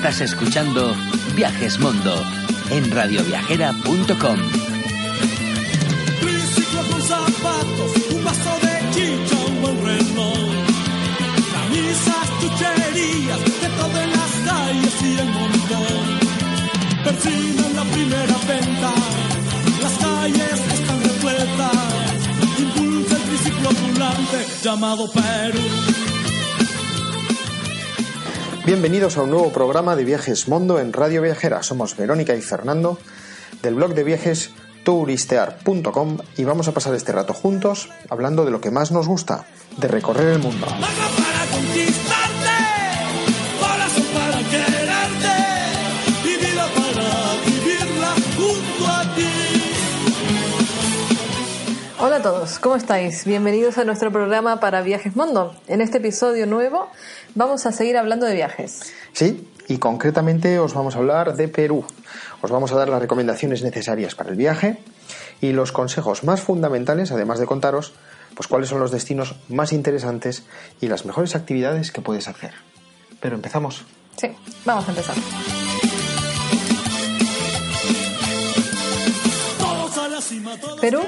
[0.00, 0.96] Estás escuchando
[1.34, 2.14] Viajes Mundo
[2.70, 4.38] en radioviajera.com.
[6.20, 10.38] Triciclo con zapatos, un vaso de chicha, un buen reloj.
[11.52, 16.04] Camisas, chucherías, de en las calles y el montón.
[17.04, 18.94] Persiguen la primera venta,
[19.82, 21.78] las calles están repletas.
[22.58, 25.99] Impulsa el triciclo ambulante llamado Perú.
[28.70, 31.60] Bienvenidos a un nuevo programa de Viajes Mondo en Radio Viajera.
[31.64, 33.00] Somos Verónica y Fernando
[33.62, 34.50] del blog de viajes
[34.84, 39.44] touristear.com y vamos a pasar este rato juntos hablando de lo que más nos gusta,
[39.76, 40.68] de recorrer el mundo.
[52.02, 53.26] Hola a todos, ¿cómo estáis?
[53.26, 55.54] Bienvenidos a nuestro programa para Viajes Mundo.
[55.68, 56.88] En este episodio nuevo
[57.34, 58.92] vamos a seguir hablando de viajes.
[59.12, 61.84] Sí, y concretamente os vamos a hablar de Perú.
[62.42, 64.78] Os vamos a dar las recomendaciones necesarias para el viaje
[65.40, 67.92] y los consejos más fundamentales, además de contaros
[68.34, 70.44] pues cuáles son los destinos más interesantes
[70.80, 72.54] y las mejores actividades que puedes hacer.
[73.20, 73.84] Pero empezamos.
[74.16, 74.28] Sí,
[74.64, 75.16] vamos a empezar.
[80.80, 81.02] Perú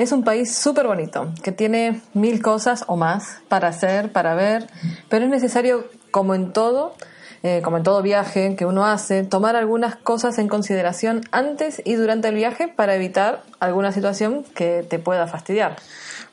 [0.00, 4.66] es un país súper bonito, que tiene mil cosas o más para hacer, para ver,
[5.08, 6.94] pero es necesario, como en todo,
[7.42, 11.94] eh, como en todo viaje que uno hace, tomar algunas cosas en consideración antes y
[11.94, 15.76] durante el viaje para evitar alguna situación que te pueda fastidiar.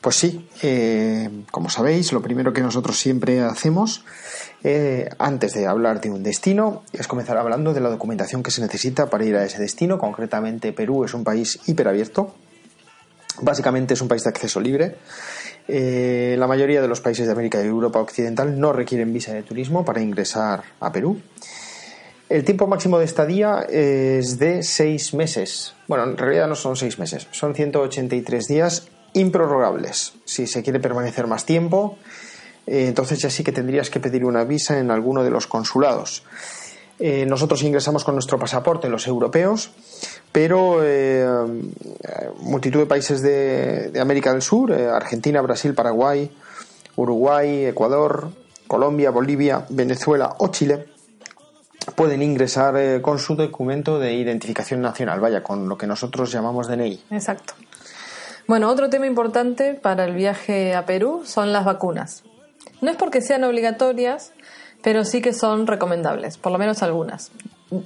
[0.02, 4.04] Pues sí, eh, como sabéis, lo primero que nosotros siempre hacemos
[4.64, 8.62] eh, antes de hablar de un destino es comenzar hablando de la documentación que se
[8.62, 9.98] necesita para ir a ese destino.
[9.98, 12.36] Concretamente, Perú es un país hiperabierto.
[13.42, 14.96] Básicamente es un país de acceso libre.
[15.68, 19.44] Eh, la mayoría de los países de América y Europa Occidental no requieren visa de
[19.44, 21.20] turismo para ingresar a Perú.
[22.30, 25.76] El tiempo máximo de estadía es de seis meses.
[25.88, 30.14] Bueno, en realidad no son seis meses, son 183 días improrrogables.
[30.26, 31.98] Si se quiere permanecer más tiempo,
[32.66, 36.24] eh, entonces ya sí que tendrías que pedir una visa en alguno de los consulados.
[37.00, 39.72] Eh, nosotros ingresamos con nuestro pasaporte, los europeos,
[40.38, 41.26] pero eh,
[42.42, 46.30] multitud de países de, América del Sur, eh, Argentina, Brasil, Paraguay,
[46.96, 48.30] Uruguay, Ecuador,
[48.68, 50.90] Colombia, Bolivia, Venezuela o Chile,
[51.96, 56.68] pueden ingresar eh, con su documento de identificación nacional, vaya, con lo que nosotros llamamos
[56.68, 57.02] DNI.
[57.10, 57.56] Exacto.
[58.46, 62.24] Bueno, otro tema importante para el viaje a Perú son las vacunas.
[62.82, 64.34] No es porque sean obligatorias,
[64.84, 67.32] pero sí que son recomendables, por lo menos algunas.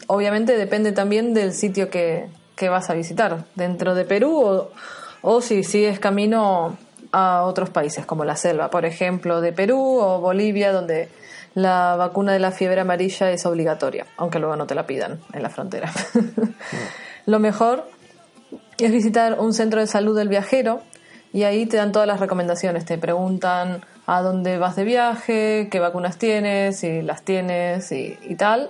[0.07, 4.71] Obviamente depende también del sitio que, que vas a visitar, dentro de Perú o,
[5.21, 6.77] o si sigues camino
[7.11, 11.09] a otros países como la selva, por ejemplo, de Perú o Bolivia, donde
[11.53, 15.43] la vacuna de la fiebre amarilla es obligatoria, aunque luego no te la pidan en
[15.43, 15.91] la frontera.
[17.25, 17.87] Lo mejor
[18.77, 20.81] es visitar un centro de salud del viajero
[21.33, 25.79] y ahí te dan todas las recomendaciones, te preguntan a dónde vas de viaje, qué
[25.79, 28.69] vacunas tienes, si las tienes y, y tal.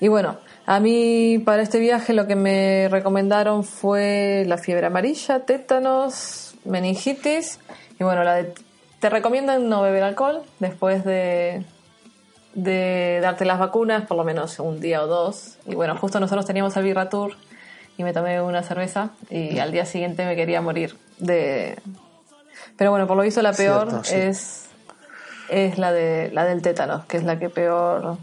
[0.00, 5.40] Y bueno, a mí para este viaje lo que me recomendaron fue la fiebre amarilla,
[5.40, 7.60] tétanos, meningitis
[8.00, 8.52] y bueno, la de,
[8.98, 11.64] te recomiendan no beber alcohol después de,
[12.54, 15.56] de darte las vacunas, por lo menos un día o dos.
[15.66, 17.36] Y bueno, justo nosotros teníamos el Birra Tour
[17.96, 21.78] y me tomé una cerveza y al día siguiente me quería morir de...
[22.76, 24.16] Pero bueno, por lo visto la peor Cierto, sí.
[24.16, 24.64] es,
[25.48, 28.18] es la, de, la del tétanos, que es la que peor,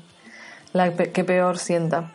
[0.74, 2.12] la que peor sienta.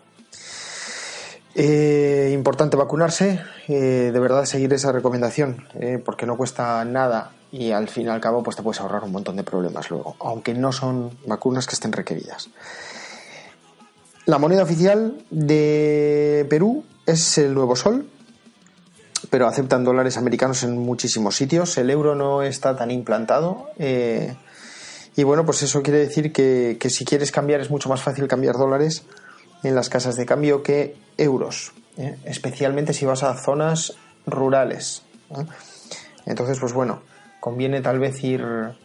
[1.60, 7.72] Eh, importante vacunarse, eh, de verdad seguir esa recomendación, eh, porque no cuesta nada y
[7.72, 10.54] al fin y al cabo pues te puedes ahorrar un montón de problemas luego, aunque
[10.54, 12.50] no son vacunas que estén requeridas.
[14.24, 18.08] La moneda oficial de Perú es el nuevo sol,
[19.28, 21.76] pero aceptan dólares americanos en muchísimos sitios.
[21.76, 27.32] El euro no está tan implantado Y bueno, pues eso quiere decir que si quieres
[27.32, 29.02] cambiar es mucho más fácil cambiar dólares
[29.62, 32.16] en las casas de cambio que euros, ¿eh?
[32.24, 33.94] especialmente si vas a zonas
[34.26, 35.02] rurales.
[35.30, 35.44] ¿eh?
[36.26, 37.02] Entonces, pues bueno,
[37.40, 38.76] conviene tal vez ir a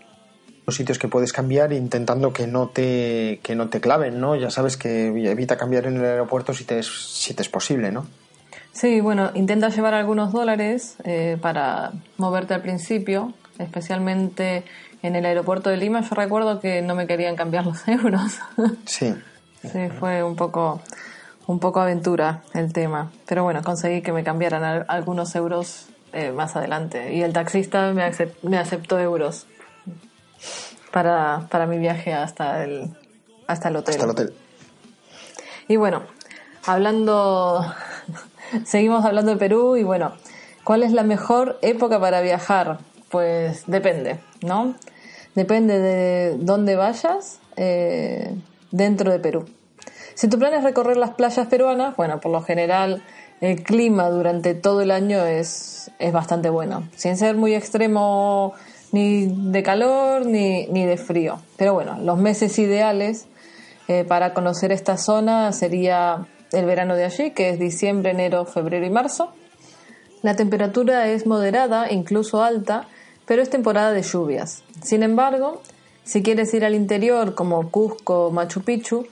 [0.65, 4.35] los sitios que puedes cambiar intentando que no te, que no te claven, ¿no?
[4.35, 7.91] Ya sabes que evita cambiar en el aeropuerto si te es, si te es posible,
[7.91, 8.07] ¿no?
[8.71, 14.63] Sí, bueno, intenta llevar algunos dólares eh, para moverte al principio, especialmente
[15.03, 16.01] en el aeropuerto de Lima.
[16.01, 18.39] Yo recuerdo que no me querían cambiar los euros.
[18.85, 19.13] Sí.
[19.63, 20.81] Sí, fue un poco,
[21.47, 23.11] un poco aventura el tema.
[23.25, 27.13] Pero bueno, conseguí que me cambiaran al- algunos euros eh, más adelante.
[27.13, 29.47] Y el taxista me, acep- me aceptó euros
[30.91, 32.89] para, para mi viaje hasta el,
[33.47, 33.93] hasta el hotel.
[33.95, 34.33] Hasta el hotel.
[35.67, 36.03] Y bueno,
[36.65, 37.65] hablando,
[38.65, 40.13] seguimos hablando de Perú y bueno,
[40.63, 42.79] ¿cuál es la mejor época para viajar?
[43.09, 44.75] Pues depende, ¿no?
[45.35, 48.35] Depende de dónde vayas eh,
[48.73, 49.45] dentro de Perú.
[50.15, 53.03] Si tu plan es recorrer las playas peruanas, bueno, por lo general
[53.39, 58.53] el clima durante todo el año es, es bastante bueno, sin ser muy extremo
[58.91, 61.39] ni de calor ni, ni de frío.
[61.57, 63.27] Pero bueno, los meses ideales
[63.87, 68.85] eh, para conocer esta zona sería el verano de allí, que es diciembre, enero, febrero
[68.85, 69.33] y marzo.
[70.21, 72.87] La temperatura es moderada, incluso alta,
[73.25, 74.63] pero es temporada de lluvias.
[74.81, 75.61] Sin embargo,
[76.03, 79.07] si quieres ir al interior como Cusco o Machu Picchu,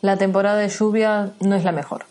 [0.00, 2.06] la temporada de lluvia no es la mejor.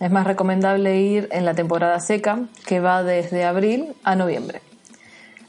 [0.00, 4.60] Es más recomendable ir en la temporada seca, que va desde abril a noviembre.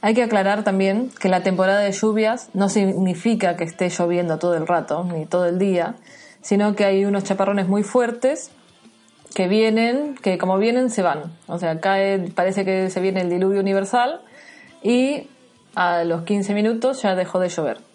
[0.01, 4.55] Hay que aclarar también que la temporada de lluvias no significa que esté lloviendo todo
[4.55, 5.95] el rato, ni todo el día,
[6.41, 8.51] sino que hay unos chaparrones muy fuertes
[9.33, 11.33] que vienen, que como vienen se van.
[11.47, 14.21] O sea, cae, parece que se viene el diluvio universal
[14.81, 15.29] y
[15.75, 17.92] a los 15 minutos ya dejó de llover.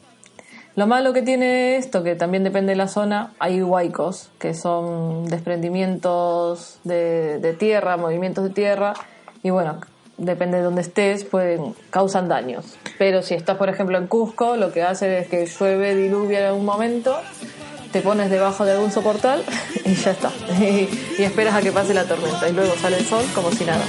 [0.79, 5.25] Lo malo que tiene esto, que también depende de la zona, hay huaicos, que son
[5.25, 8.95] desprendimientos de, de tierra, movimientos de tierra,
[9.43, 9.81] y bueno,
[10.19, 12.77] depende de dónde estés, pueden, causan daños.
[12.97, 16.55] Pero si estás, por ejemplo, en Cusco, lo que hace es que llueve, diluvia en
[16.55, 17.17] un momento,
[17.91, 19.43] te pones debajo de algún soportal
[19.85, 20.31] y ya está.
[20.61, 20.89] Y,
[21.19, 23.83] y esperas a que pase la tormenta, y luego sale el sol como si nada.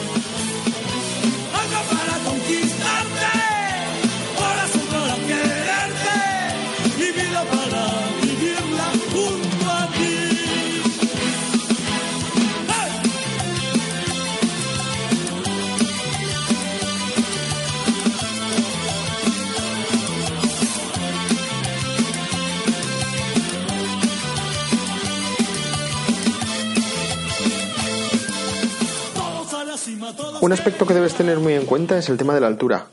[30.41, 32.88] Un aspecto que debes tener muy en cuenta es el tema de la altura.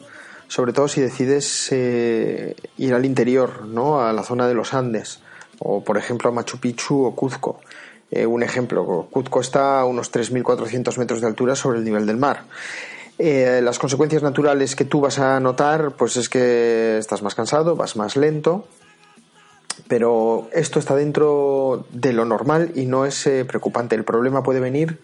[0.49, 4.01] Sobre todo si decides eh, ir al interior, ¿no?
[4.01, 5.21] A la zona de los Andes.
[5.59, 7.61] O, por ejemplo, a Machu Picchu o Cuzco.
[8.11, 12.17] Eh, un ejemplo, Cuzco está a unos 3.400 metros de altura sobre el nivel del
[12.17, 12.45] mar.
[13.19, 17.75] Eh, las consecuencias naturales que tú vas a notar, pues es que estás más cansado,
[17.75, 18.69] vas más lento,
[19.89, 23.95] pero esto está dentro de lo normal y no es preocupante.
[23.97, 25.01] El problema puede venir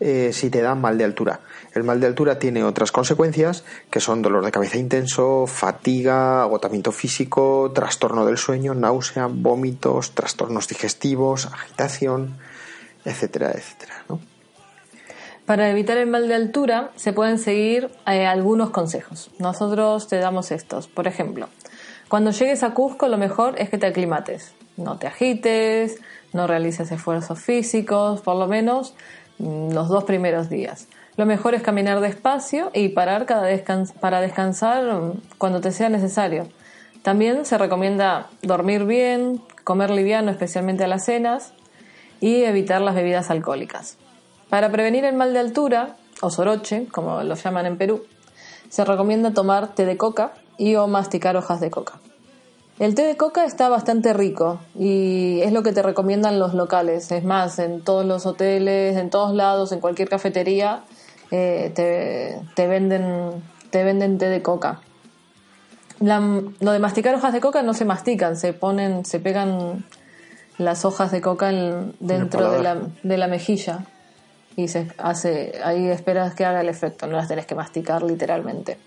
[0.00, 1.40] eh, si te da mal de altura.
[1.74, 6.92] El mal de altura tiene otras consecuencias que son dolor de cabeza intenso, fatiga, agotamiento
[6.92, 12.36] físico, trastorno del sueño, náusea, vómitos, trastornos digestivos, agitación,
[13.04, 14.04] etcétera, etcétera.
[15.46, 19.30] Para evitar el mal de altura se pueden seguir eh, algunos consejos.
[19.38, 20.88] Nosotros te damos estos.
[20.88, 21.48] Por ejemplo,
[22.08, 24.52] cuando llegues a Cusco lo mejor es que te aclimates.
[24.76, 25.98] No te agites,
[26.32, 28.94] no realices esfuerzos físicos, por lo menos
[29.38, 30.88] los dos primeros días.
[31.16, 35.88] Lo mejor es caminar despacio y parar cada descans- para descansar mm, cuando te sea
[35.88, 36.48] necesario.
[37.02, 41.52] También se recomienda dormir bien, comer liviano, especialmente a las cenas,
[42.20, 43.96] y evitar las bebidas alcohólicas.
[44.48, 48.04] Para prevenir el mal de altura, o soroche, como lo llaman en Perú,
[48.68, 52.00] se recomienda tomar té de coca y o masticar hojas de coca.
[52.78, 57.10] El té de coca está bastante rico y es lo que te recomiendan los locales.
[57.10, 60.84] Es más, en todos los hoteles, en todos lados, en cualquier cafetería,
[61.32, 64.80] eh, te, te venden, te venden té de coca.
[65.98, 66.20] La-
[66.60, 69.84] lo de masticar hojas de coca no se mastican, se ponen, se pegan
[70.58, 73.80] las hojas de coca en- dentro de la, de la mejilla
[74.56, 78.78] y se hace, ahí esperas que haga el efecto, no las tenés que masticar literalmente.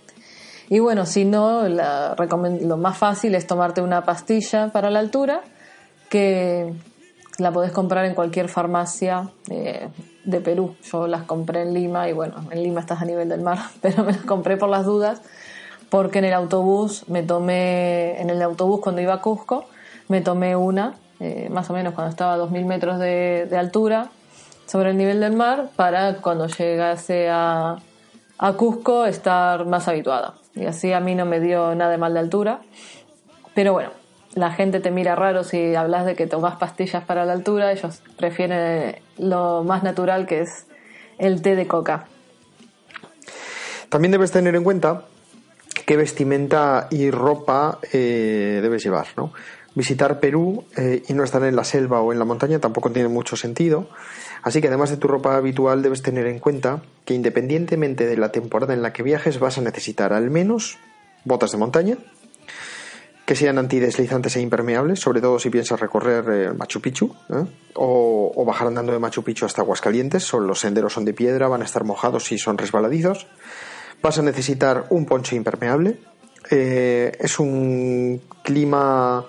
[0.72, 5.42] Y bueno, si no, lo más fácil es tomarte una pastilla para la altura
[6.08, 6.74] que
[7.40, 9.90] la podés comprar en cualquier farmacia eh,
[10.24, 10.78] de Perú.
[10.90, 14.06] Yo las compré en Lima y bueno, en Lima estás a nivel del mar, pero
[14.06, 15.22] me las compré por las dudas
[15.90, 19.66] porque en el autobús me tomé, en el autobús cuando iba a Cusco,
[20.08, 24.08] me tomé una, eh, más o menos cuando estaba a 2.000 metros de altura
[24.68, 27.76] sobre el nivel del mar, para cuando llegase a,
[28.42, 30.34] a Cusco estar más habituada.
[30.56, 32.62] Y así a mí no me dio nada de mal de altura.
[33.54, 33.92] Pero bueno,
[34.34, 38.02] la gente te mira raro si hablas de que tomas pastillas para la altura, ellos
[38.18, 40.66] prefieren lo más natural que es
[41.20, 42.08] el té de coca.
[43.90, 45.04] También debes tener en cuenta
[45.86, 49.34] qué vestimenta y ropa eh, debes llevar, ¿no?
[49.76, 53.08] Visitar Perú eh, y no estar en la selva o en la montaña tampoco tiene
[53.08, 53.88] mucho sentido.
[54.44, 58.32] Así que además de tu ropa habitual debes tener en cuenta que independientemente de la
[58.32, 60.78] temporada en la que viajes vas a necesitar al menos
[61.26, 61.98] botas de montaña,
[63.26, 67.46] que sean antideslizantes e impermeables, sobre todo si piensas recorrer eh, Machu Picchu ¿eh?
[67.76, 70.24] o, bajar andando de Machu Picchu hasta Aguascalientes.
[70.24, 73.28] Son, los senderos son de piedra, van a estar mojados y son resbaladizos.
[74.02, 75.98] Vas a necesitar un poncho impermeable.
[76.50, 79.24] Eh, es un clima,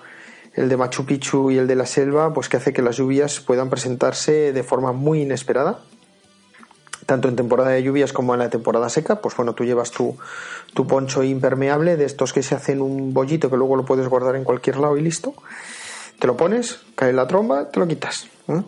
[0.53, 3.39] el de Machu Picchu y el de la selva, pues que hace que las lluvias
[3.39, 5.79] puedan presentarse de forma muy inesperada
[7.05, 10.17] tanto en temporada de lluvias como en la temporada seca, pues bueno, tú llevas tu,
[10.73, 14.35] tu poncho impermeable de estos que se hacen un bollito que luego lo puedes guardar
[14.35, 15.33] en cualquier lado y listo.
[16.19, 18.27] Te lo pones, cae la tromba, te lo quitas.
[18.47, 18.63] ¿eh?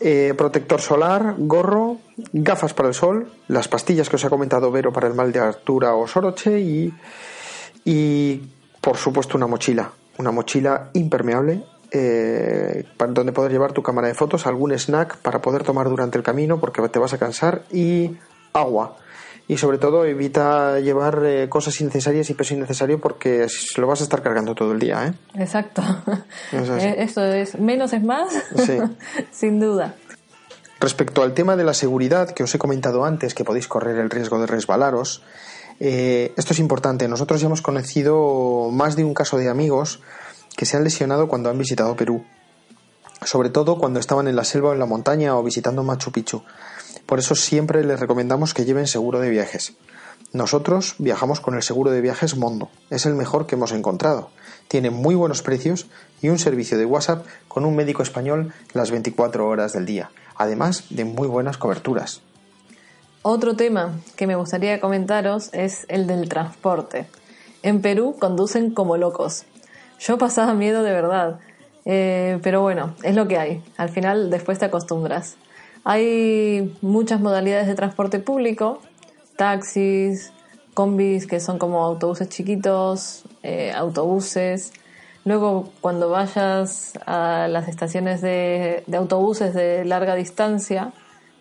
[0.00, 1.98] Eh, protector solar, gorro,
[2.32, 5.40] gafas para el sol, las pastillas que os ha comentado Vero para el mal de
[5.40, 6.94] altura o soroche y,
[7.84, 8.40] y
[8.80, 14.46] por supuesto una mochila, una mochila impermeable eh, donde poder llevar tu cámara de fotos,
[14.46, 18.16] algún snack para poder tomar durante el camino porque te vas a cansar y
[18.52, 18.96] agua.
[19.46, 23.46] Y sobre todo evita llevar eh, cosas innecesarias y peso innecesario porque
[23.78, 25.06] lo vas a estar cargando todo el día.
[25.06, 25.14] ¿eh?
[25.40, 25.82] Exacto.
[26.52, 28.78] Esto es menos es más, sí.
[29.30, 29.94] sin duda.
[30.80, 34.10] Respecto al tema de la seguridad que os he comentado antes, que podéis correr el
[34.10, 35.22] riesgo de resbalaros,
[35.80, 37.08] eh, esto es importante.
[37.08, 40.00] Nosotros ya hemos conocido más de un caso de amigos
[40.56, 42.24] que se han lesionado cuando han visitado Perú,
[43.24, 46.42] sobre todo cuando estaban en la selva o en la montaña o visitando Machu Picchu.
[47.06, 49.74] Por eso siempre les recomendamos que lleven seguro de viajes.
[50.32, 52.70] Nosotros viajamos con el seguro de viajes Mondo.
[52.90, 54.30] Es el mejor que hemos encontrado.
[54.66, 55.86] Tiene muy buenos precios
[56.20, 60.84] y un servicio de WhatsApp con un médico español las 24 horas del día, además
[60.90, 62.20] de muy buenas coberturas.
[63.22, 67.06] Otro tema que me gustaría comentaros es el del transporte.
[67.62, 69.44] En Perú conducen como locos.
[69.98, 71.40] Yo pasaba miedo de verdad.
[71.84, 73.62] Eh, pero bueno, es lo que hay.
[73.76, 75.36] Al final después te acostumbras.
[75.82, 78.80] Hay muchas modalidades de transporte público,
[79.36, 80.32] taxis,
[80.74, 84.72] combis que son como autobuses chiquitos, eh, autobuses.
[85.24, 90.92] Luego cuando vayas a las estaciones de, de autobuses de larga distancia,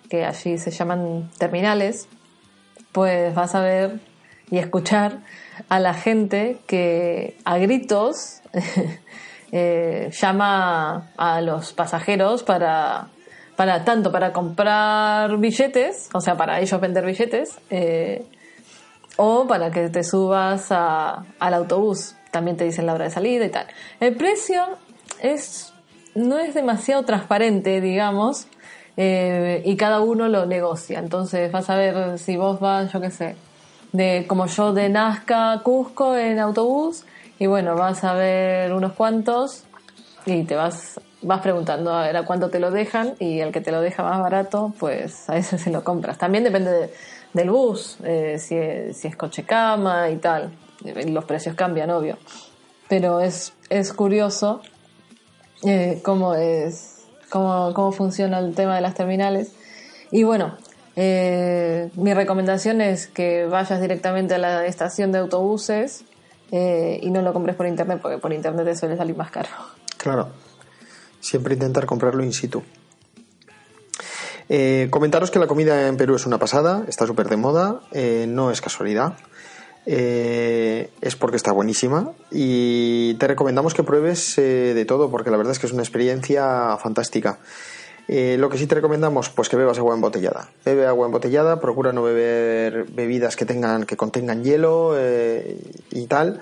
[0.09, 2.07] que allí se llaman terminales,
[2.91, 3.99] pues vas a ver
[4.49, 5.19] y escuchar
[5.69, 8.41] a la gente que a gritos
[9.51, 13.07] eh, llama a los pasajeros para,
[13.55, 18.25] para tanto para comprar billetes, o sea, para ellos vender billetes, eh,
[19.17, 22.15] o para que te subas al autobús.
[22.31, 23.67] También te dicen la hora de salida y tal.
[23.99, 24.63] El precio
[25.21, 25.73] es
[26.17, 28.47] no es demasiado transparente, digamos,
[28.97, 30.99] eh, y cada uno lo negocia.
[30.99, 33.35] Entonces vas a ver si vos vas, yo qué sé,
[33.93, 37.05] de como yo de Nazca a Cusco en autobús
[37.39, 39.63] y bueno, vas a ver unos cuantos
[40.25, 43.61] y te vas vas preguntando a ver a cuánto te lo dejan y el que
[43.61, 46.17] te lo deja más barato, pues a ese se lo compras.
[46.17, 46.91] También depende
[47.33, 50.51] del bus, eh, si, es, si es coche cama y tal.
[51.07, 52.17] Los precios cambian, obvio.
[52.87, 54.61] Pero es, es curioso
[55.63, 56.96] eh, cómo es
[57.29, 59.51] cómo, cómo funciona el tema de las terminales.
[60.11, 60.57] Y bueno,
[60.99, 66.03] eh, mi recomendación es que vayas directamente a la estación de autobuses
[66.51, 69.49] eh, y no lo compres por internet porque por internet te suele salir más caro.
[69.97, 70.29] Claro,
[71.19, 72.63] siempre intentar comprarlo in situ.
[74.49, 77.81] Eh, comentaros que la comida en Perú es una pasada, está súper de moda,
[78.27, 79.13] no es casualidad.
[79.89, 85.59] Es porque está buenísima y te recomendamos que pruebes de todo porque la verdad es
[85.59, 87.39] que es una experiencia fantástica.
[88.07, 90.49] Eh, lo que sí te recomendamos, pues que bebas agua embotellada.
[90.63, 95.59] Bebe agua embotellada, procura no beber bebidas que tengan, que contengan hielo eh,
[95.91, 96.39] y tal,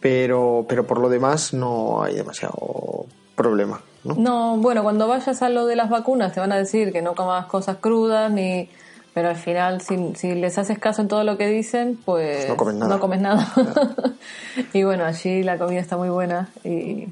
[0.00, 3.80] pero, pero por lo demás no hay demasiado problema.
[4.04, 4.16] ¿no?
[4.16, 7.14] no, bueno, cuando vayas a lo de las vacunas te van a decir que no
[7.14, 8.68] comas cosas crudas ni
[9.14, 12.56] pero al final si, si, les haces caso en todo lo que dicen, pues no
[12.56, 12.94] comes nada.
[12.94, 13.52] No comes nada.
[14.72, 17.08] y bueno, allí la comida está muy buena y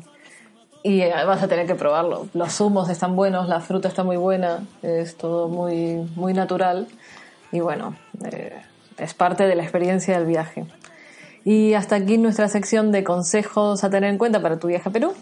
[0.86, 2.28] y eh, vas a tener que probarlo.
[2.32, 6.86] Los zumos están buenos, la fruta está muy buena, es todo muy, muy natural
[7.50, 8.62] y bueno, eh,
[8.96, 10.64] es parte de la experiencia del viaje.
[11.44, 14.92] Y hasta aquí nuestra sección de consejos a tener en cuenta para tu viaje a
[14.92, 15.12] Perú.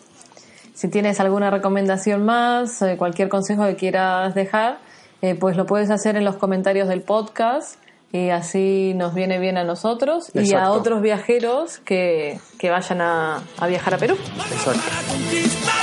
[0.75, 4.81] Si tienes alguna recomendación más, eh, cualquier consejo que quieras dejar,
[5.25, 7.76] eh, pues lo puedes hacer en los comentarios del podcast
[8.12, 13.43] y así nos viene bien a nosotros y a otros viajeros que, que vayan a,
[13.57, 14.19] a viajar a Perú.
[14.52, 15.74] Exacto.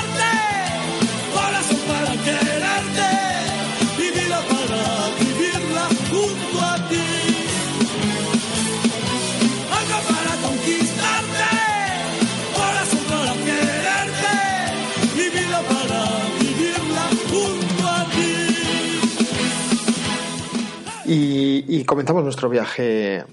[21.11, 23.25] Y, y comenzamos nuestro viaje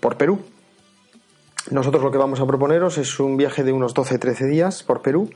[0.00, 0.40] por Perú.
[1.70, 5.30] Nosotros lo que vamos a proponeros es un viaje de unos 12-13 días por Perú,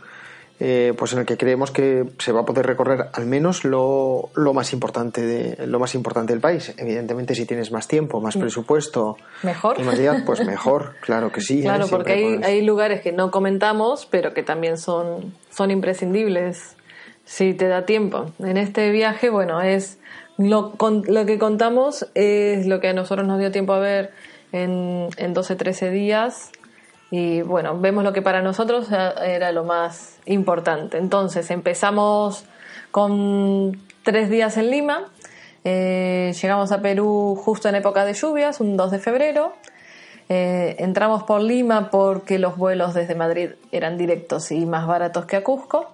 [0.59, 4.31] eh, pues en el que creemos que se va a poder recorrer al menos lo,
[4.35, 6.75] lo más importante de, lo más importante del país.
[6.77, 9.79] Evidentemente, si tienes más tiempo, más presupuesto, Mejor.
[9.79, 11.61] y más días, pues mejor, claro que sí.
[11.61, 11.63] ¿eh?
[11.63, 16.75] Claro, porque hay, hay lugares que no comentamos, pero que también son, son imprescindibles
[17.25, 18.33] si te da tiempo.
[18.41, 19.99] En este viaje, bueno, es
[20.39, 24.13] lo, lo que contamos es lo que a nosotros nos dio tiempo a ver
[24.53, 26.51] en, en 12, 13 días.
[27.11, 30.99] Y bueno, vemos lo que para nosotros era lo más importante.
[30.99, 32.45] Entonces empezamos
[32.91, 35.05] con tres días en Lima.
[35.65, 39.55] Eh, llegamos a Perú justo en época de lluvias, un 2 de febrero.
[40.29, 45.37] Eh, entramos por Lima porque los vuelos desde Madrid eran directos y más baratos que
[45.37, 45.94] a Cusco.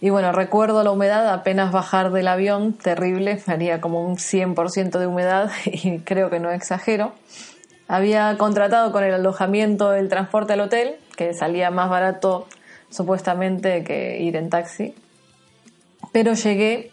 [0.00, 5.06] Y bueno, recuerdo la humedad, apenas bajar del avión, terrible, haría como un 100% de
[5.06, 7.12] humedad y creo que no exagero.
[7.88, 12.46] Había contratado con el alojamiento el transporte al hotel, que salía más barato
[12.90, 14.94] supuestamente que ir en taxi.
[16.12, 16.90] Pero llegué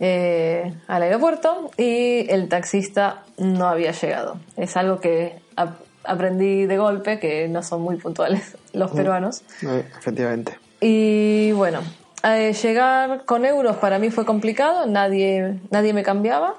[0.00, 4.38] eh, al aeropuerto y el taxista no había llegado.
[4.56, 9.42] Es algo que ap- aprendí de golpe, que no son muy puntuales los peruanos.
[9.62, 10.58] Eh, efectivamente.
[10.80, 11.80] Y bueno,
[12.24, 16.54] eh, llegar con euros para mí fue complicado, nadie, nadie me cambiaba.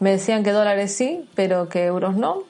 [0.00, 2.44] Me decían que dólares sí, pero que euros no.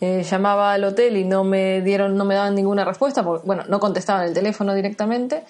[0.00, 3.64] Eh, llamaba al hotel y no me dieron, no me daban ninguna respuesta, porque, bueno,
[3.68, 5.44] no contestaban el teléfono directamente.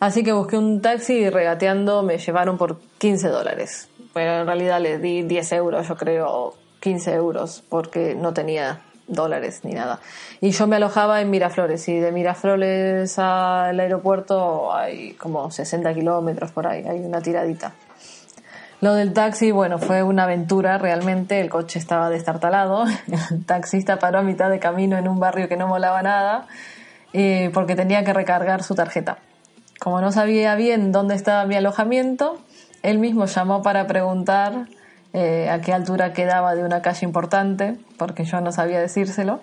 [0.00, 3.88] Así que busqué un taxi y regateando me llevaron por 15 dólares.
[4.14, 9.60] Pero en realidad les di 10 euros, yo creo, 15 euros, porque no tenía dólares
[9.64, 9.98] ni nada.
[10.40, 16.52] Y yo me alojaba en Miraflores y de Miraflores al aeropuerto hay como 60 kilómetros
[16.52, 17.72] por ahí, hay una tiradita.
[18.80, 22.84] Lo del taxi, bueno, fue una aventura realmente, el coche estaba destartalado,
[23.30, 26.46] el taxista paró a mitad de camino en un barrio que no molaba nada
[27.12, 29.18] eh, porque tenía que recargar su tarjeta.
[29.80, 32.38] Como no sabía bien dónde estaba mi alojamiento,
[32.82, 34.66] él mismo llamó para preguntar
[35.20, 39.40] eh, a qué altura quedaba de una calle importante, porque yo no sabía decírselo.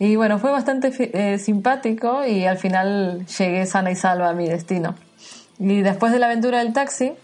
[0.00, 4.48] Y bueno, fue bastante eh, simpático y al final llegué sana y salva a mi
[4.48, 4.96] destino.
[5.60, 7.14] Y después de la aventura del taxi,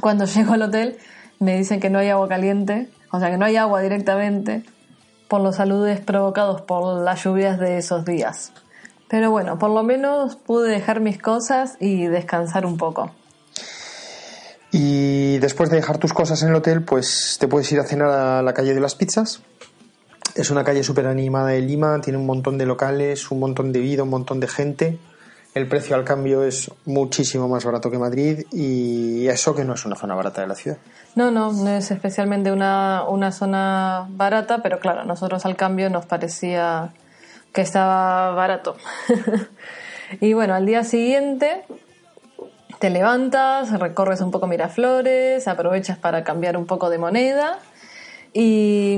[0.00, 0.96] cuando llego al hotel,
[1.40, 4.62] me dicen que no hay agua caliente, o sea que no hay agua directamente,
[5.26, 8.52] por los saludes provocados por las lluvias de esos días.
[9.08, 13.10] Pero bueno, por lo menos pude dejar mis cosas y descansar un poco.
[14.78, 18.10] Y después de dejar tus cosas en el hotel, pues te puedes ir a cenar
[18.10, 19.40] a la calle de las pizzas.
[20.34, 23.80] Es una calle súper animada de Lima, tiene un montón de locales, un montón de
[23.80, 24.98] vida, un montón de gente.
[25.54, 29.86] El precio al cambio es muchísimo más barato que Madrid y eso que no es
[29.86, 30.76] una zona barata de la ciudad.
[31.14, 35.88] No, no, no es especialmente una, una zona barata, pero claro, a nosotros al cambio
[35.88, 36.92] nos parecía
[37.54, 38.76] que estaba barato.
[40.20, 41.64] y bueno, al día siguiente
[42.86, 47.58] te levantas, recorres un poco Miraflores, aprovechas para cambiar un poco de moneda
[48.32, 48.96] y,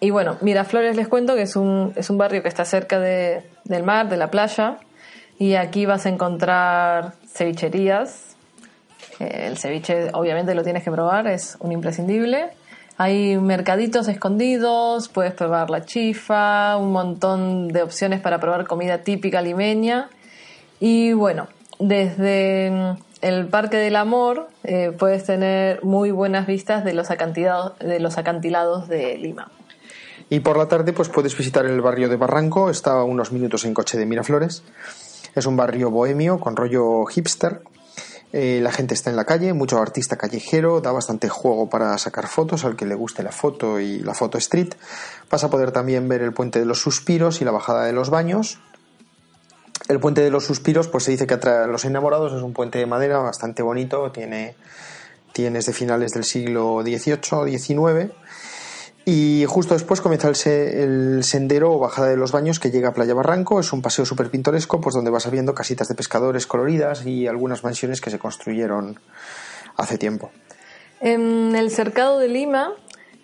[0.00, 3.42] y bueno, Miraflores les cuento que es un, es un barrio que está cerca de-
[3.64, 4.76] del mar, de la playa
[5.38, 8.36] y aquí vas a encontrar cevicherías,
[9.18, 12.50] El ceviche obviamente lo tienes que probar, es un imprescindible.
[12.98, 19.40] Hay mercaditos escondidos, puedes probar la chifa, un montón de opciones para probar comida típica
[19.40, 20.10] limeña.
[20.80, 21.46] Y bueno,
[21.78, 27.78] desde mm, el Parque del Amor eh, puedes tener muy buenas vistas de los, acantilados,
[27.78, 29.50] de los acantilados de Lima.
[30.28, 33.64] Y por la tarde pues puedes visitar el barrio de Barranco, está a unos minutos
[33.64, 34.64] en coche de Miraflores.
[35.34, 37.60] Es un barrio bohemio con rollo hipster.
[38.32, 42.26] Eh, la gente está en la calle, mucho artista callejero, da bastante juego para sacar
[42.26, 44.74] fotos al que le guste la foto y la foto street.
[45.30, 48.10] Vas a poder también ver el puente de los suspiros y la bajada de los
[48.10, 48.58] baños.
[49.88, 52.78] El puente de los suspiros, pues se dice que atrae los enamorados, es un puente
[52.78, 54.56] de madera bastante bonito, tiene,
[55.32, 58.12] tiene de finales del siglo XVIII, XIX
[59.04, 63.14] Y justo después comienza el sendero o bajada de los baños que llega a Playa
[63.14, 63.60] Barranco.
[63.60, 67.62] Es un paseo súper pintoresco, pues donde vas viendo casitas de pescadores coloridas y algunas
[67.62, 68.98] mansiones que se construyeron
[69.76, 70.32] hace tiempo.
[71.00, 72.72] En el cercado de Lima,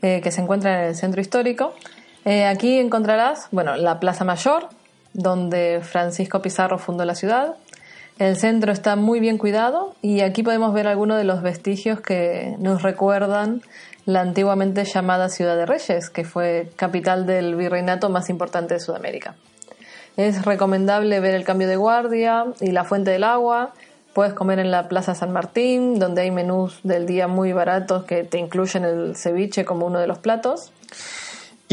[0.03, 1.75] eh, que se encuentra en el centro histórico,
[2.25, 4.69] eh, aquí encontrarás, bueno, la Plaza Mayor,
[5.15, 7.57] donde Francisco Pizarro fundó la ciudad.
[8.19, 12.55] El centro está muy bien cuidado y aquí podemos ver algunos de los vestigios que
[12.59, 13.63] nos recuerdan
[14.05, 19.37] la antiguamente llamada Ciudad de Reyes, que fue capital del virreinato más importante de Sudamérica.
[20.17, 23.73] Es recomendable ver el cambio de guardia y la fuente del agua.
[24.13, 28.25] Puedes comer en la Plaza San Martín, donde hay menús del día muy baratos que
[28.25, 30.73] te incluyen el ceviche como uno de los platos.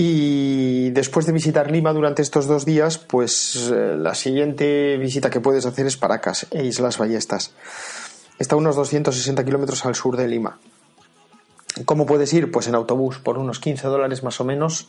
[0.01, 5.41] Y después de visitar Lima durante estos dos días, pues eh, la siguiente visita que
[5.41, 7.51] puedes hacer es Paracas e Islas Ballestas.
[8.38, 10.57] Está a unos 260 kilómetros al sur de Lima.
[11.83, 12.49] ¿Cómo puedes ir?
[12.49, 14.88] Pues en autobús, por unos 15 dólares más o menos,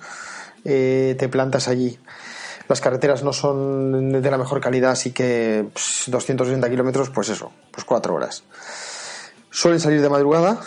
[0.64, 1.98] eh, te plantas allí.
[2.68, 7.50] Las carreteras no son de la mejor calidad, así que pues, 260 kilómetros, pues eso,
[7.72, 8.44] pues cuatro horas.
[9.50, 10.60] Suelen salir de madrugada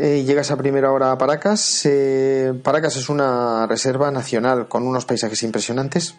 [0.00, 1.84] eh, llegas a primera hora a Paracas.
[1.84, 6.14] Eh, Paracas es una reserva nacional con unos paisajes impresionantes.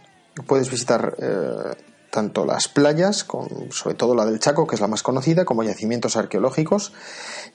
[0.48, 1.76] Puedes visitar eh,
[2.10, 5.64] tanto las playas, con, sobre todo la del Chaco, que es la más conocida, como
[5.64, 6.92] yacimientos arqueológicos.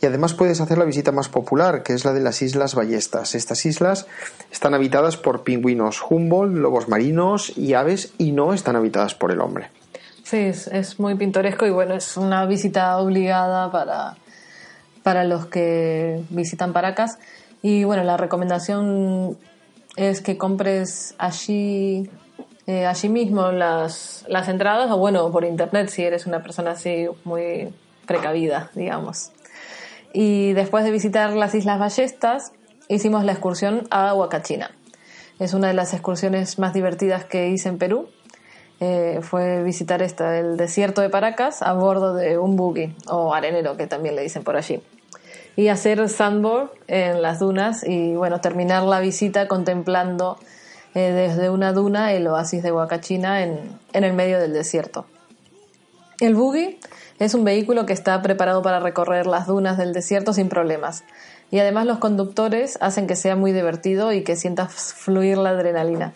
[0.00, 3.34] Y además puedes hacer la visita más popular, que es la de las Islas Ballestas.
[3.34, 4.06] Estas islas
[4.50, 9.42] están habitadas por pingüinos Humboldt, lobos marinos y aves y no están habitadas por el
[9.42, 9.70] hombre.
[10.22, 14.16] Sí, es muy pintoresco y bueno, es una visita obligada para,
[15.04, 17.18] para los que visitan Paracas.
[17.62, 19.38] Y bueno, la recomendación
[19.94, 22.10] es que compres allí,
[22.66, 27.06] eh, allí mismo las, las entradas o bueno, por internet si eres una persona así
[27.22, 27.72] muy
[28.06, 29.30] precavida, digamos.
[30.12, 32.52] Y después de visitar las Islas Ballestas,
[32.88, 34.70] hicimos la excursión a Huacachina.
[35.38, 38.08] Es una de las excursiones más divertidas que hice en Perú.
[38.80, 43.76] Eh, fue visitar esta, el desierto de Paracas a bordo de un buggy o arenero,
[43.76, 44.82] que también le dicen por allí.
[45.56, 50.38] Y hacer sandboard en las dunas y bueno, terminar la visita contemplando
[50.94, 55.06] eh, desde una duna el oasis de Huacachina en, en el medio del desierto.
[56.20, 56.78] El buggy
[57.18, 61.04] es un vehículo que está preparado para recorrer las dunas del desierto sin problemas.
[61.50, 66.12] Y además los conductores hacen que sea muy divertido y que sientas fluir la adrenalina.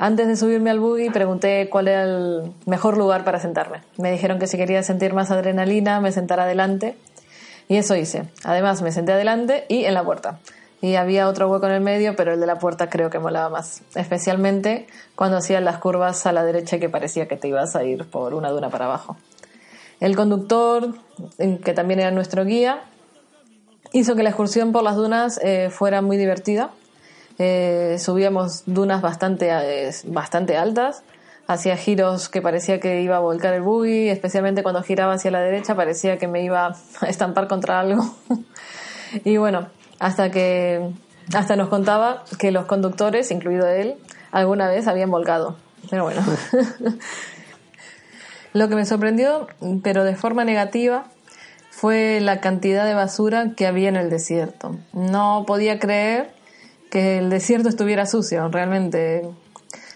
[0.00, 3.82] Antes de subirme al buggy pregunté cuál era el mejor lugar para sentarme.
[3.96, 6.96] Me dijeron que si quería sentir más adrenalina me sentara adelante.
[7.66, 8.28] Y eso hice.
[8.44, 10.38] Además me senté adelante y en la puerta.
[10.80, 13.48] Y había otro hueco en el medio, pero el de la puerta creo que molaba
[13.48, 13.82] más.
[13.96, 18.08] Especialmente cuando hacían las curvas a la derecha que parecía que te ibas a ir
[18.08, 19.16] por una duna para abajo.
[19.98, 20.94] El conductor,
[21.38, 22.84] que también era nuestro guía,
[23.92, 26.70] hizo que la excursión por las dunas eh, fuera muy divertida.
[27.38, 31.04] Eh, subíamos dunas bastante, eh, bastante altas,
[31.46, 35.40] hacía giros que parecía que iba a volcar el buggy, especialmente cuando giraba hacia la
[35.40, 36.66] derecha parecía que me iba
[37.00, 38.14] a estampar contra algo.
[39.24, 40.90] y bueno, hasta que
[41.34, 43.96] hasta nos contaba que los conductores, incluido él,
[44.32, 45.56] alguna vez habían volcado.
[45.90, 46.22] Pero bueno.
[48.54, 49.46] Lo que me sorprendió,
[49.82, 51.04] pero de forma negativa,
[51.70, 54.76] fue la cantidad de basura que había en el desierto.
[54.92, 56.30] No podía creer
[56.90, 59.28] que el desierto estuviera sucio, realmente.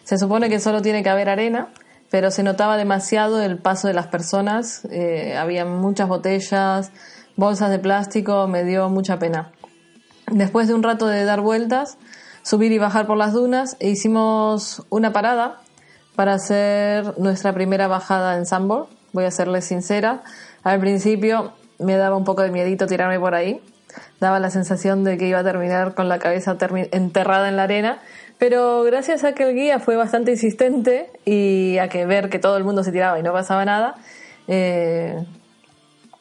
[0.04, 1.68] Se supone que solo tiene que haber arena,
[2.10, 4.86] pero se notaba demasiado el paso de las personas.
[4.90, 6.90] Eh, había muchas botellas,
[7.36, 9.52] bolsas de plástico, me dio mucha pena.
[10.30, 11.98] Después de un rato de dar vueltas,
[12.42, 15.60] subir y bajar por las dunas, e hicimos una parada
[16.16, 18.88] para hacer nuestra primera bajada en Sambor.
[19.12, 20.22] Voy a serles sincera.
[20.62, 23.60] Al principio me daba un poco de miedito tirarme por ahí.
[24.22, 26.56] Daba la sensación de que iba a terminar con la cabeza
[26.92, 28.00] enterrada en la arena.
[28.38, 32.56] Pero gracias a que el guía fue bastante insistente y a que ver que todo
[32.56, 33.96] el mundo se tiraba y no pasaba nada,
[34.46, 35.26] eh,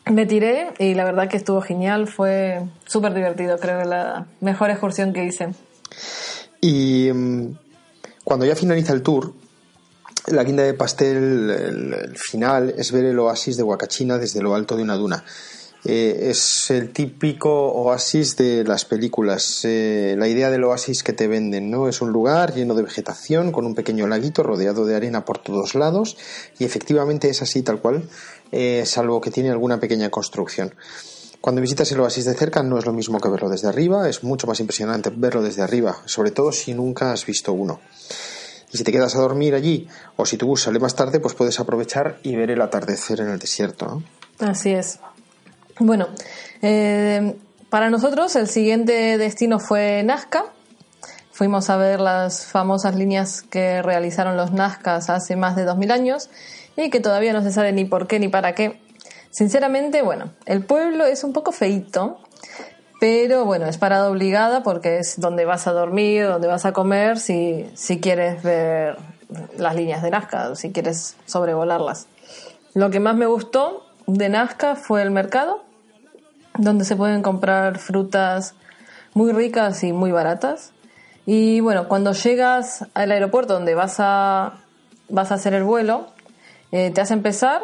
[0.05, 2.07] me tiré y la verdad que estuvo genial.
[2.07, 3.59] Fue súper divertido.
[3.59, 5.49] Creo que la mejor excursión que hice.
[6.59, 7.55] Y um,
[8.23, 9.31] cuando ya finaliza el tour,
[10.25, 14.55] la guinda de pastel, el, el, final, es ver el oasis de Huacachina desde lo
[14.55, 15.23] alto de una duna.
[15.83, 19.61] Eh, es el típico oasis de las películas.
[19.63, 21.87] Eh, la idea del oasis que te venden, ¿no?
[21.87, 25.73] Es un lugar lleno de vegetación, con un pequeño laguito rodeado de arena por todos
[25.73, 26.17] lados,
[26.59, 28.07] y efectivamente es así tal cual,
[28.51, 30.75] eh, salvo que tiene alguna pequeña construcción.
[31.41, 34.23] Cuando visitas el oasis de cerca no es lo mismo que verlo desde arriba, es
[34.23, 37.79] mucho más impresionante verlo desde arriba, sobre todo si nunca has visto uno.
[38.71, 41.33] Y si te quedas a dormir allí o si tu bus sale más tarde, pues
[41.33, 43.87] puedes aprovechar y ver el atardecer en el desierto.
[43.87, 44.03] ¿no?
[44.47, 44.99] Así es.
[45.79, 46.07] Bueno,
[46.61, 47.35] eh,
[47.69, 50.45] para nosotros el siguiente destino fue Nazca,
[51.41, 56.29] Fuimos a ver las famosas líneas que realizaron los Nazcas hace más de 2000 años
[56.75, 58.79] y que todavía no se sabe ni por qué ni para qué.
[59.29, 62.19] Sinceramente, bueno, el pueblo es un poco feito,
[62.99, 67.17] pero bueno, es parada obligada porque es donde vas a dormir, donde vas a comer,
[67.17, 68.97] si, si quieres ver
[69.57, 72.07] las líneas de Nazca, si quieres sobrevolarlas.
[72.73, 75.63] Lo que más me gustó de Nazca fue el mercado,
[76.57, 78.55] donde se pueden comprar frutas
[79.13, 80.73] muy ricas y muy baratas.
[81.25, 84.59] Y bueno, cuando llegas al aeropuerto donde vas a,
[85.07, 86.07] vas a hacer el vuelo,
[86.71, 87.63] eh, te hace empezar,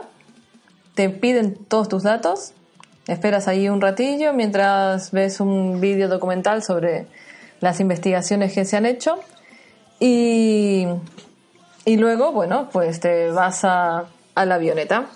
[0.93, 2.53] te piden todos tus datos,
[3.07, 7.07] esperas ahí un ratillo mientras ves un vídeo documental sobre
[7.59, 9.19] las investigaciones que se han hecho
[9.99, 10.85] y,
[11.83, 14.05] y luego, bueno, pues te vas a,
[14.35, 15.07] a la avioneta.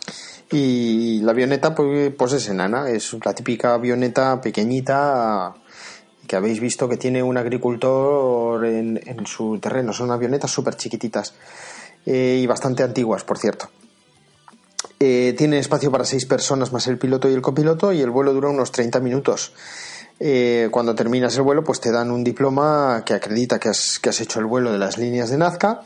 [0.52, 5.54] Y la avioneta pues, pues es enana, es la típica avioneta pequeñita
[6.28, 9.94] que habéis visto que tiene un agricultor en, en su terreno.
[9.94, 11.34] Son avionetas súper chiquititas
[12.06, 13.70] eh, y bastante antiguas, por cierto.
[15.00, 18.34] Eh, tiene espacio para seis personas más el piloto y el copiloto y el vuelo
[18.34, 19.54] dura unos 30 minutos.
[20.20, 24.10] Eh, cuando terminas el vuelo, pues te dan un diploma que acredita que has, que
[24.10, 25.82] has hecho el vuelo de las líneas de Nazca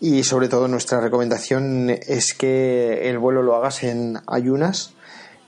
[0.00, 4.94] y sobre todo nuestra recomendación es que el vuelo lo hagas en ayunas,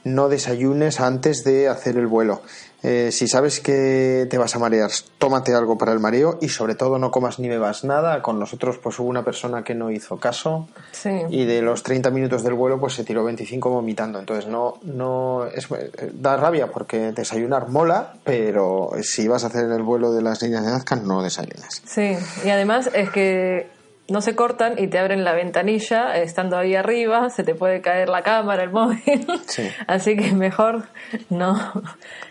[0.03, 2.41] no desayunes antes de hacer el vuelo.
[2.85, 6.75] Eh, si sabes que te vas a marear, tómate algo para el mareo y sobre
[6.75, 8.21] todo no comas ni bebas nada.
[8.21, 11.09] Con nosotros pues hubo una persona que no hizo caso Sí.
[11.29, 14.19] y de los 30 minutos del vuelo pues se tiró 25 vomitando.
[14.19, 15.69] Entonces no, no es,
[16.11, 20.65] da rabia porque desayunar mola, pero si vas a hacer el vuelo de las líneas
[20.65, 21.81] de Nazca no desayunas.
[21.85, 23.69] Sí, y además es que
[24.09, 28.09] no se cortan y te abren la ventanilla estando ahí arriba, se te puede caer
[28.09, 29.27] la cámara, el móvil.
[29.47, 29.69] Sí.
[29.87, 30.87] Así que mejor
[31.29, 31.57] no,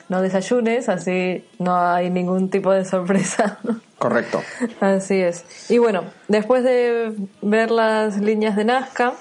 [0.09, 3.59] no desayunes, así no hay ningún tipo de sorpresa.
[3.99, 4.43] Correcto.
[4.81, 5.71] Así es.
[5.71, 9.15] Y bueno, después de ver las líneas de Nazca,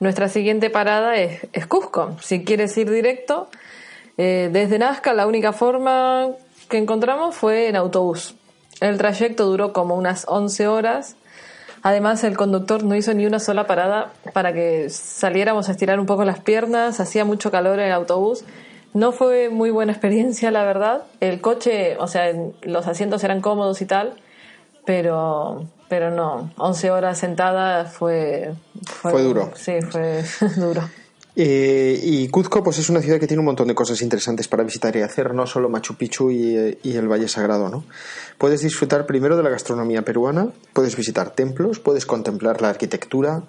[0.00, 2.16] nuestra siguiente parada es, es Cusco.
[2.20, 3.48] Si quieres ir directo,
[4.18, 6.28] eh, desde Nazca la única forma
[6.68, 8.34] que encontramos fue en autobús.
[8.80, 11.16] El trayecto duró como unas 11 horas.
[11.82, 16.06] Además, el conductor no hizo ni una sola parada para que saliéramos a estirar un
[16.06, 17.00] poco las piernas.
[17.00, 18.44] Hacía mucho calor en el autobús.
[18.92, 21.02] No fue muy buena experiencia, la verdad.
[21.20, 24.14] El coche, o sea, los asientos eran cómodos y tal,
[24.84, 26.50] pero, pero no.
[26.56, 28.52] 11 horas sentada fue,
[28.84, 29.52] Fue duro.
[29.54, 30.24] Sí, fue
[30.56, 30.82] duro.
[31.36, 34.64] Eh, y Cuzco pues es una ciudad que tiene un montón de cosas interesantes para
[34.64, 37.84] visitar y hacer, no solo Machu Picchu y, eh, el Valle Sagrado, ¿no?
[38.36, 43.44] Puedes disfrutar primero de la gastronomía peruana, puedes visitar templos, puedes contemplar la arquitectura,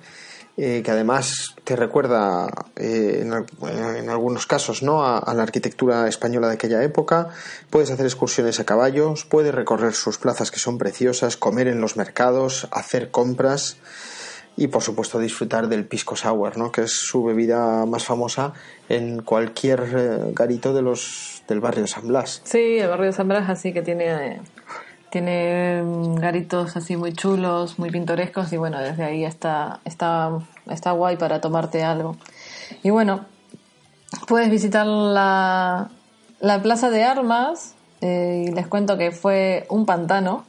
[0.57, 5.03] eh, que además te recuerda en algunos casos ¿no?
[5.03, 7.29] a, a la arquitectura española de aquella época,
[7.69, 11.95] puedes hacer excursiones a caballos, puedes recorrer sus plazas que son preciosas, comer en los
[11.95, 13.77] mercados, hacer compras
[14.61, 16.71] y por supuesto disfrutar del pisco sour, ¿no?
[16.71, 18.53] que es su bebida más famosa
[18.89, 22.41] en cualquier eh, garito de los del barrio San Blas.
[22.43, 24.39] Sí, el barrio San Blas así que tiene,
[25.09, 30.29] tiene mm, garitos así muy chulos, muy pintorescos y bueno, desde ahí está, está,
[30.69, 32.15] está guay para tomarte algo.
[32.83, 33.25] Y bueno,
[34.27, 35.89] puedes visitar la,
[36.39, 40.45] la Plaza de Armas eh, y les cuento que fue un pantano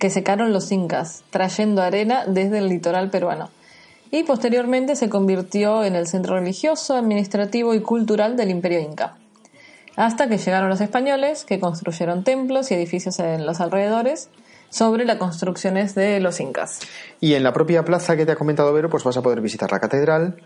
[0.00, 3.50] que secaron los incas, trayendo arena desde el litoral peruano.
[4.10, 9.14] Y posteriormente se convirtió en el centro religioso, administrativo y cultural del imperio inca
[9.96, 14.30] hasta que llegaron los españoles que construyeron templos y edificios en los alrededores
[14.70, 16.80] sobre las construcciones de los incas.
[17.20, 19.70] Y en la propia plaza que te ha comentado Vero, pues vas a poder visitar
[19.70, 20.36] la catedral,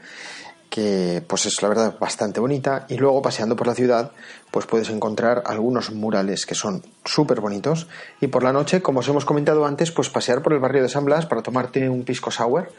[0.74, 4.10] que pues es la verdad bastante bonita, y luego paseando por la ciudad,
[4.50, 7.86] pues puedes encontrar algunos murales que son súper bonitos,
[8.20, 10.88] y por la noche, como os hemos comentado antes, pues pasear por el barrio de
[10.88, 12.72] San Blas para tomarte un pisco sour,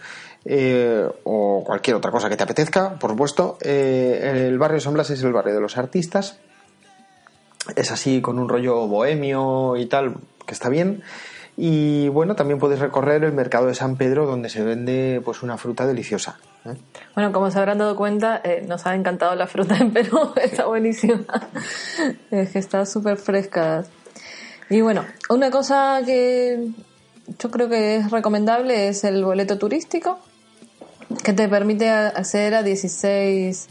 [0.43, 3.57] eh, o cualquier otra cosa que te apetezca, por supuesto.
[3.61, 6.37] Eh, el barrio de San Blas es el barrio de los artistas,
[7.77, 11.01] es así con un rollo bohemio y tal, que está bien.
[11.57, 15.57] Y bueno, también puedes recorrer el mercado de San Pedro donde se vende pues una
[15.57, 16.37] fruta deliciosa.
[16.65, 16.75] ¿eh?
[17.13, 20.65] Bueno, como se habrán dado cuenta, eh, nos ha encantado la fruta en Perú, está
[20.65, 21.23] buenísima.
[22.29, 23.85] Es que está súper fresca.
[24.69, 26.71] Y bueno, una cosa que
[27.39, 30.19] yo creo que es recomendable es el boleto turístico,
[31.23, 33.69] que te permite acceder a 16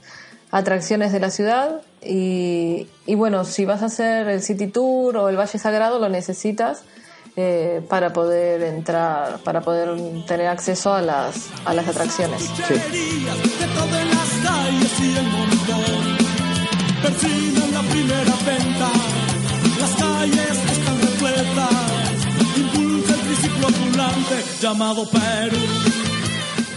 [0.53, 1.83] atracciones de la ciudad.
[2.01, 6.85] Y bueno, si vas a hacer el City Tour o el Valle Sagrado, lo necesitas
[7.37, 9.91] eh, para poder entrar, para poder
[10.27, 12.49] tener acceso a las, a las atracciones.
[12.55, 16.15] chucherías de todas las calles y el montón.
[17.03, 18.91] Persiguen la primera venta,
[19.81, 21.85] las calles están repletas,
[24.61, 25.57] llamado Perú.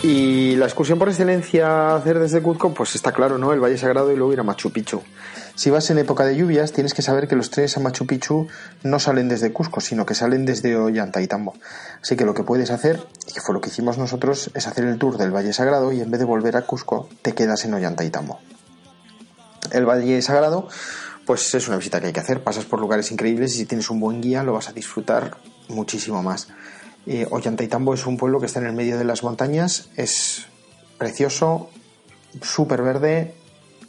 [0.04, 3.54] Y la excursión por excelencia a hacer desde Cuzco, pues está claro, ¿no?
[3.54, 5.02] El Valle Sagrado y luego ir a Machu Picchu.
[5.58, 8.48] Si vas en época de lluvias, tienes que saber que los trenes a Machu Picchu
[8.84, 11.56] no salen desde Cusco, sino que salen desde Ollantaytambo.
[12.00, 14.86] Así que lo que puedes hacer, y que fue lo que hicimos nosotros, es hacer
[14.86, 17.74] el tour del Valle Sagrado y en vez de volver a Cusco, te quedas en
[17.74, 18.40] Ollantaytambo.
[19.72, 20.68] El Valle Sagrado,
[21.26, 23.90] pues es una visita que hay que hacer, pasas por lugares increíbles y si tienes
[23.90, 25.38] un buen guía lo vas a disfrutar
[25.70, 26.50] muchísimo más.
[27.08, 30.46] Eh, Ollantaytambo es un pueblo que está en el medio de las montañas, es
[31.00, 31.72] precioso,
[32.44, 33.34] súper verde,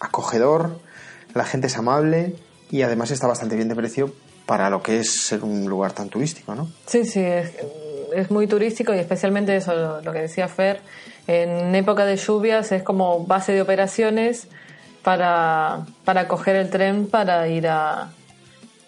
[0.01, 0.88] acogedor,
[1.35, 2.35] la gente es amable
[2.71, 4.13] y además está bastante bien de precio
[4.47, 6.69] para lo que es ser un lugar tan turístico, ¿no?
[6.87, 10.81] Sí, sí, es, muy turístico y especialmente eso, lo, lo que decía Fer,
[11.27, 14.49] en época de lluvias es como base de operaciones
[15.03, 18.11] para, para coger el tren para ir a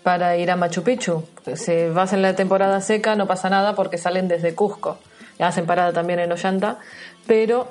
[0.03, 1.24] para ir a Machu Picchu.
[1.55, 4.98] Si vas en la temporada seca no pasa nada porque salen desde Cusco.
[5.38, 6.79] Hacen parada también en Ollanta,
[7.26, 7.68] pero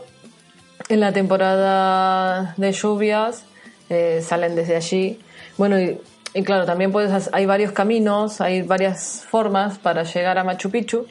[0.89, 3.43] en la temporada de lluvias
[3.89, 5.19] eh, salen desde allí.
[5.57, 5.99] Bueno, y,
[6.33, 11.05] y claro, también puedes, hay varios caminos, hay varias formas para llegar a Machu Picchu.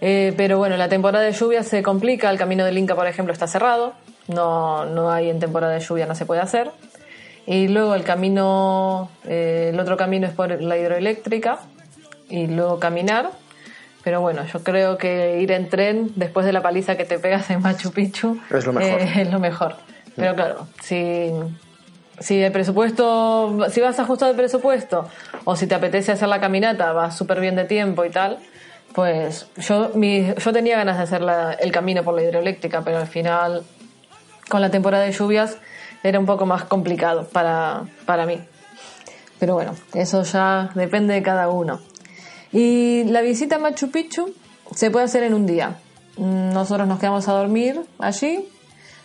[0.00, 2.30] Eh, pero bueno, en la temporada de lluvia se complica.
[2.30, 3.94] El camino del Inca, por ejemplo, está cerrado.
[4.28, 6.70] No, no hay en temporada de lluvia, no se puede hacer.
[7.46, 11.60] Y luego el camino, eh, el otro camino es por la hidroeléctrica
[12.28, 13.30] y luego caminar.
[14.02, 17.48] Pero bueno, yo creo que ir en tren después de la paliza que te pegas
[17.50, 19.00] en Machu Picchu Es lo mejor.
[19.00, 19.76] eh, es lo mejor.
[20.14, 21.30] Pero claro, si,
[22.20, 25.08] si el presupuesto, si vas ajustado el presupuesto
[25.44, 28.38] o si te apetece hacer la caminata, vas súper bien de tiempo y tal,
[28.94, 32.98] pues yo, mi, yo tenía ganas de hacer la- el camino por la hidroeléctrica, pero
[32.98, 33.62] al final,
[34.48, 35.58] con la temporada de lluvias,
[36.02, 38.40] era un poco más complicado para, para mí.
[39.38, 41.80] Pero bueno, eso ya depende de cada uno.
[42.52, 44.32] Y la visita a Machu Picchu
[44.74, 45.76] se puede hacer en un día.
[46.16, 48.48] Nosotros nos quedamos a dormir allí,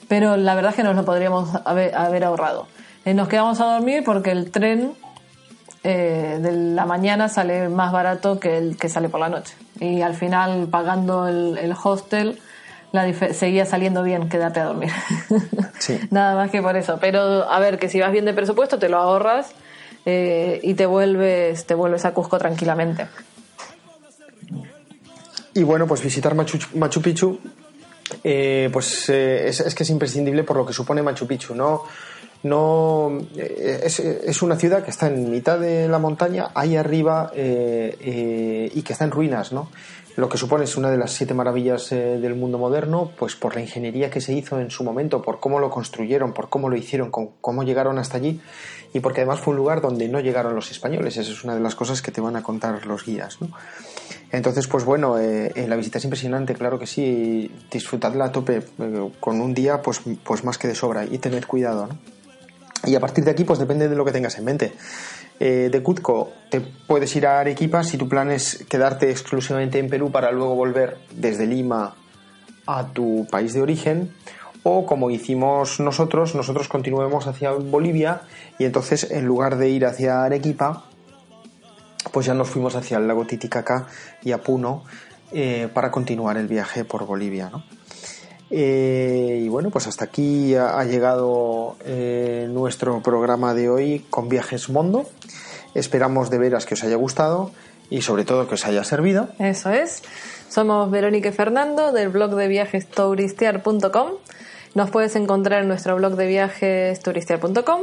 [0.08, 2.68] pero la verdad es que nos lo podríamos haber, haber ahorrado.
[3.06, 4.94] Eh, Nos quedamos a dormir porque el tren
[5.84, 9.56] eh, de la mañana sale más barato que el que sale por la noche.
[9.80, 12.40] Y al final, pagando el, el hostel,
[12.92, 14.92] la seguía saliendo bien quedarte a dormir.
[15.82, 16.00] Sí.
[16.12, 17.00] Nada más que por eso.
[17.02, 19.52] Pero a ver, que si vas bien de presupuesto, te lo ahorras
[20.06, 23.08] eh, y te vuelves, te vuelves a Cusco tranquilamente.
[25.56, 27.40] Y bueno, pues visitar Machu, Machu Picchu,
[28.24, 31.82] eh, pues eh, es, es que es imprescindible por lo que supone Machu Picchu, ¿no?
[32.44, 37.96] No eh, es, una ciudad que está en mitad de la montaña, ahí arriba, eh,
[38.00, 39.70] eh, y que está en ruinas, ¿no?
[40.18, 43.62] Lo que supone es una de las siete maravillas del mundo moderno, pues por la
[43.62, 47.12] ingeniería que se hizo en su momento, por cómo lo construyeron, por cómo lo hicieron,
[47.12, 48.42] con, cómo llegaron hasta allí,
[48.94, 51.16] y porque además fue un lugar donde no llegaron los españoles.
[51.16, 53.52] Esa es una de las cosas que te van a contar los guías, ¿no?
[54.32, 59.12] Entonces, pues bueno, eh, la visita es impresionante, claro que sí, disfrutadla a tope, eh,
[59.20, 61.98] con un día pues, pues más que de sobra y tened cuidado, ¿no?
[62.86, 64.74] Y a partir de aquí, pues depende de lo que tengas en mente.
[65.40, 69.90] Eh, de Cuzco te puedes ir a Arequipa si tu plan es quedarte exclusivamente en
[69.90, 71.96] Perú para luego volver desde Lima
[72.68, 74.14] a tu país de origen.
[74.64, 78.22] O como hicimos nosotros, nosotros continuemos hacia Bolivia
[78.60, 80.86] y entonces en lugar de ir hacia Arequipa,
[82.12, 83.88] pues ya nos fuimos hacia el lago Titicaca
[84.22, 84.84] y a Puno
[85.32, 87.64] eh, para continuar el viaje por Bolivia, ¿no?
[88.52, 94.28] Eh, y bueno, pues hasta aquí ha, ha llegado eh, nuestro programa de hoy con
[94.28, 95.06] Viajes Mondo.
[95.74, 97.52] Esperamos de veras que os haya gustado
[97.90, 99.30] y sobre todo que os haya servido.
[99.40, 100.02] Eso es.
[100.50, 104.10] Somos Verónica y Fernando del blog de viajes touristear.com.
[104.74, 107.82] Nos puedes encontrar en nuestro blog de viajes touristear.com,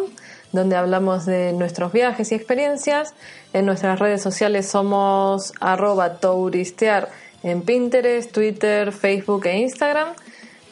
[0.53, 3.15] donde hablamos de nuestros viajes y experiencias.
[3.53, 7.11] En nuestras redes sociales somos arroba touristear
[7.43, 10.09] en Pinterest, Twitter, Facebook e Instagram.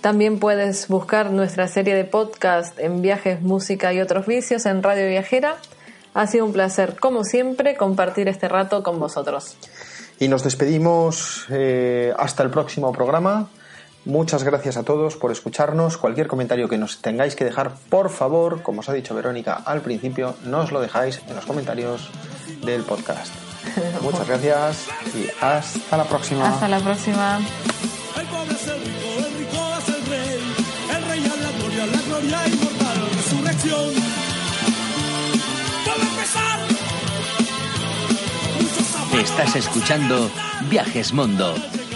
[0.01, 5.09] También puedes buscar nuestra serie de podcast en viajes, música y otros vicios en Radio
[5.09, 5.57] Viajera.
[6.15, 9.57] Ha sido un placer, como siempre, compartir este rato con vosotros.
[10.19, 13.51] Y nos despedimos eh, hasta el próximo programa.
[14.07, 15.99] Muchas gracias a todos por escucharnos.
[15.99, 19.81] Cualquier comentario que nos tengáis que dejar, por favor, como os ha dicho Verónica al
[19.81, 22.09] principio, nos lo dejáis en los comentarios
[22.65, 23.35] del podcast.
[24.03, 26.49] Muchas gracias y hasta la próxima.
[26.49, 27.41] Hasta la próxima.
[32.21, 33.95] Gloria, inmortal, resurrección.
[39.21, 40.31] Estás escuchando
[40.71, 41.55] Viajes Mundo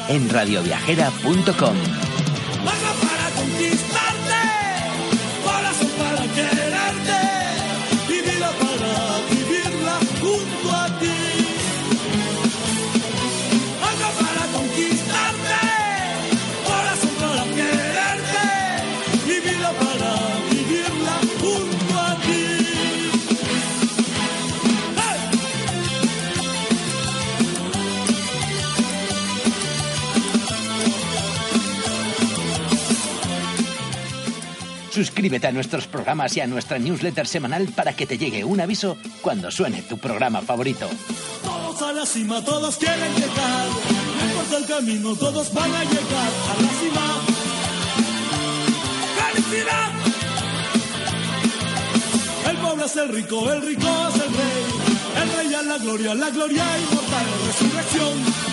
[0.09, 1.77] en radioviajera.com.
[35.21, 38.97] Suscríbete a nuestros programas y a nuestra newsletter semanal para que te llegue un aviso
[39.21, 40.89] cuando suene tu programa favorito.
[41.45, 43.67] Todos a la cima, todos quieren llegar.
[43.69, 47.21] No importa el camino, todos van a llegar a la cima.
[49.19, 49.93] ¡Felicidad!
[52.49, 55.23] El pobre es el rico, el rico es el rey.
[55.23, 58.50] El rey a la gloria, la gloria inmortal, resurrección.